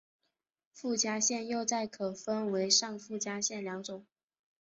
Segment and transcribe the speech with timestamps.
[0.73, 4.03] 附加线又再可分为上附加线两种。